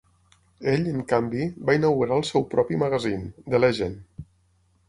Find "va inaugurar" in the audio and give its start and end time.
1.69-2.17